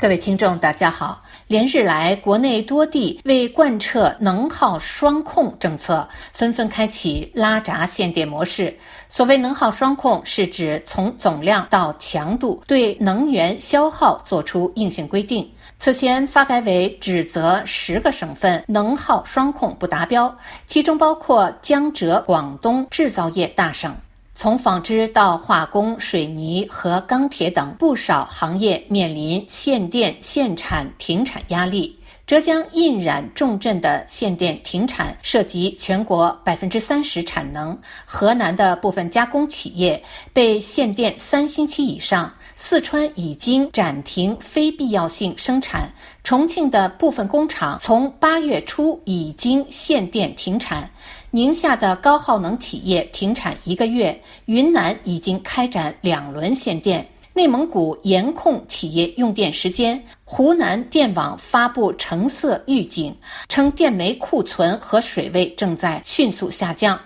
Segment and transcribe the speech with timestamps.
[0.00, 1.22] 各位听众，大家好。
[1.46, 8.74] 连日来，国内多地为贯彻能耗双控政策，纷纷开启拉闸限电模式。
[9.10, 15.46] 所谓能耗双控，是指从总量到强度对能源消耗作出硬性规定。
[15.78, 20.34] 此前发改委指责十个省份能耗双控不达标，
[20.66, 23.94] 其中包括江浙广东制造业大省。
[24.40, 31.99] 从纺织到化工、水泥和钢铁等不少行业面临限电限产停产压力。
[32.26, 40.00] 浙江印染重镇的限电停产涉及全国百分之三十产能，河南的部分加工企业
[40.32, 45.92] 被限电三星期以上，四川已经暂停非必要性生产，
[46.22, 50.88] 重庆的部分工厂从八月初已经限电停产。
[51.32, 63.16] 宁夏的高耗能企业停产一个月，云南已经开展两轮限电，内蒙古严控企业用电时间，湖南电网发布橙色预警，
[63.48, 66.98] 称电煤库存和水位正在迅速下降，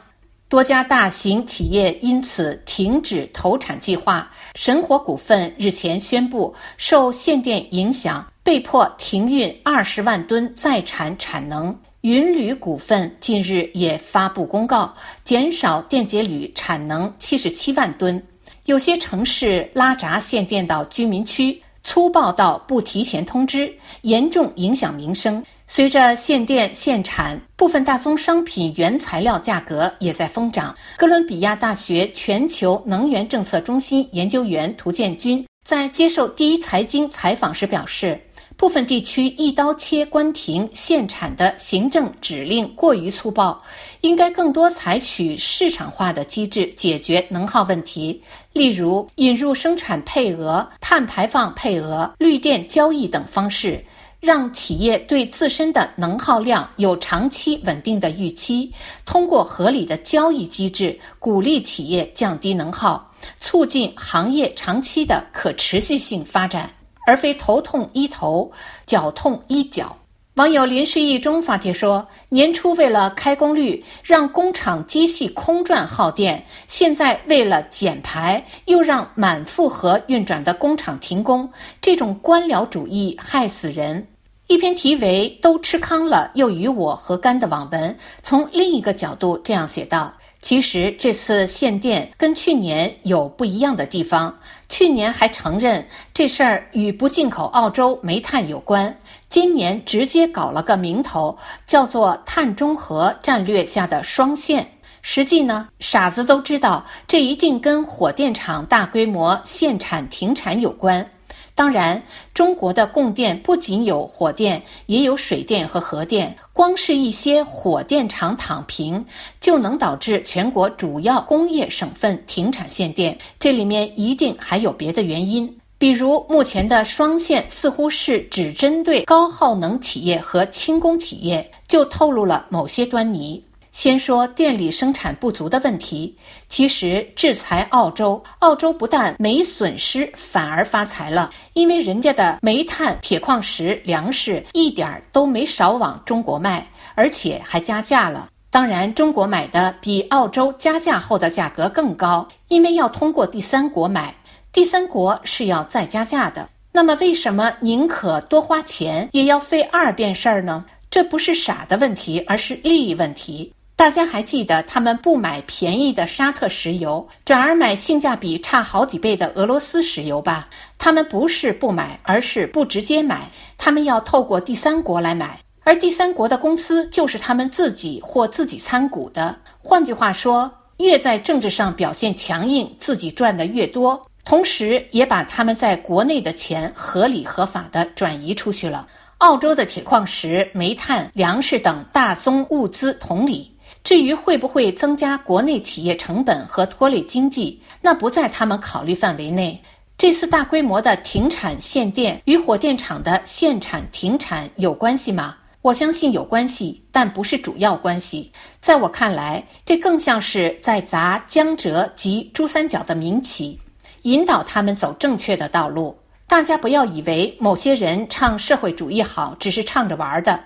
[0.48, 4.30] 多家大型企业因此停止投产计划。
[4.54, 11.78] 神火股份日前宣布，受限电影响，被迫停运二十万吨在产产能。
[12.00, 18.22] 云铝股份近日也发布公告，减少电解铝产能七十七万吨。
[18.66, 23.70] 有些城市拉闸限电到居民区，粗暴到不提前通知，
[24.00, 25.44] 严重影响民生。
[25.66, 30.74] 随着限电限产，部分大宗商品原材料价格也在疯涨。
[30.96, 38.18] 哥伦比亚大学全球能源政策中心研究员涂建军在接受第一财经采访时表示。
[38.56, 43.60] 部分地区一刀切关停限产的行政指令过于粗暴，
[44.00, 53.84] 应该更多采取市场化的机制解决能耗问题，例如引入生产配额、碳排放配额、绿电交易等方式，
[54.20, 58.72] 让企业对自身的能耗量有长期稳定的预期，
[59.04, 66.70] 通过合理的交易机制鼓励企业降低能耗，促进行业长期的可持续性发展。
[67.06, 68.50] 而非头痛医头，
[68.86, 69.96] 脚痛医脚。
[70.34, 81.48] 网友林世义中发帖说：“年初为了开工率，让工厂机器空转耗电；现在为了减排，又让满负荷运转的工厂停工。
[81.80, 84.04] 这种官僚主义害死人。”
[84.48, 90.12] 一篇题为“都吃糠了，又与我何干”的网文，从另一个角度这样写道。
[90.44, 94.38] 其实这次限电跟去年有不一样的地方。
[94.68, 95.82] 去年还承认
[96.12, 98.94] 这事儿与不进口澳洲煤炭有关，
[99.30, 101.34] 今年直接搞了个名头，
[101.66, 104.68] 叫做碳中和战略下的双限。
[105.00, 111.08] 实际呢，傻子都知道，这一定跟火电厂大规模限产停产有关。
[111.56, 112.02] 当然，
[112.34, 116.36] 中国的供电不仅有火电，也有水电和核电。
[116.52, 119.04] 光是一些火电厂躺平，
[119.40, 123.16] 就能导致全国主要工业省份停产限电。
[123.38, 125.48] 这里面一定还有别的原因，
[125.78, 133.40] 比如目前的双限似乎是只针对高耗能企业和轻工企业，就透露了某些端倪。
[133.74, 136.16] 先说电力生产不足的问题，
[136.48, 146.64] 其实制裁澳洲，澳洲不但没损失，反而发财了，因为人家的煤炭、铁矿石、粮食一点儿都没少往中国卖，
[146.94, 148.28] 而且还加价了。
[148.48, 154.14] 当然，中国买的比澳洲加价后的价格更高，因为要通过第三国买，
[154.52, 156.48] 第三国是要再加价的。
[156.70, 160.64] 那么，为什么宁可多花钱也要费二遍事儿呢？
[160.88, 163.52] 这不是傻的问题，而是利益问题。
[163.76, 170.48] 大家还记得他们不买便宜的沙特石油，转而买性价比差好几倍的俄罗斯石油吧？
[170.78, 173.28] 他们不是不买，而是不直接买，
[173.58, 179.36] 他们要透过第三国来买，而第三国的公司就是他们自己或自己参股的。
[179.58, 188.86] 换句话说，越在政治上表现强硬，自己赚的越多，同时也把他们在国内的钱合理合法的转移出去了。
[189.18, 193.50] 澳洲的铁矿石、煤炭、粮食等大宗物资同理。
[193.84, 199.60] 至于会不会增加国内企业成本和拖累经济，那不在他们考虑范围内。
[199.98, 205.36] 这次大规模的停产限电与火电厂的限产停产有关系吗？
[205.60, 208.32] 我相信有关系，但不是主要关系。
[208.58, 213.60] 在我看来，这更像是在砸江浙及珠三角的民企，
[214.02, 215.94] 引导他们走正确的道路。
[216.26, 220.40] 大家不要以为某些人唱社会主义好，只是唱着玩的。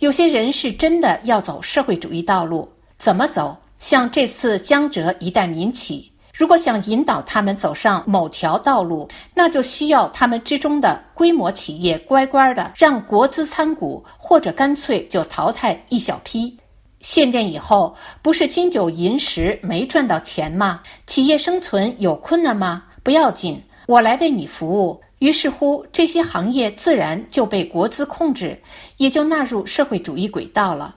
[0.00, 2.70] 有些人是真的要走社会主义道路。
[3.02, 3.56] 怎么走？
[3.80, 16.56] 像这次江浙一带民企，如果想引导他们走上某条道路，那就需要他们之中的规模企业乖乖的让国资参股，或者干脆就淘汰一小批。
[17.00, 20.80] 限电以后，不是金九银十没赚到钱吗？
[21.08, 22.84] 企业生存有困难吗？
[23.02, 25.00] 不要紧，我来为你服务。
[25.18, 28.56] 于是乎，这些行业自然就被国资控制，
[28.98, 30.94] 也就纳入社会主义轨道了。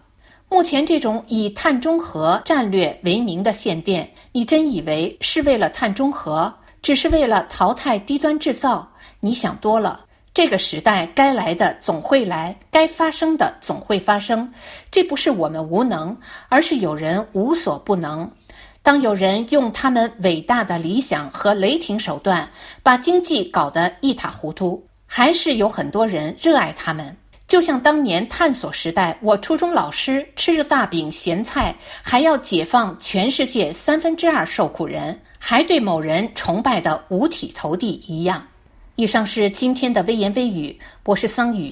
[0.56, 6.52] 目前这种以碳中和战略为名的限电，你真以为是为了碳中和？
[6.82, 8.90] 只是为了淘汰低端制造？
[9.20, 10.06] 你想多了。
[10.34, 14.50] 这个时代该来的总会来，该发生的总会发生。
[14.90, 16.18] 这不是我们无能，
[16.48, 18.32] 而是有人无所不能。
[18.82, 22.50] 当有人用他们伟大的理想和雷霆手段
[22.82, 27.14] 把经济搞得一塌糊涂，还是有很多人热爱他们。
[27.48, 38.46] 就像当年探索时代，我初中老师吃着大饼咸菜，还要解放全世界三分之二受苦人，还对某人崇拜的五体投地一样。
[38.96, 41.72] 以上是今天的微言微语，我是桑宇。